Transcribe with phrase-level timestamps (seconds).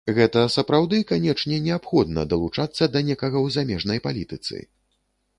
[0.17, 4.57] Гэта, сапраўды, канечне неабходна, далучацца да некага ў замежнай палітыцы?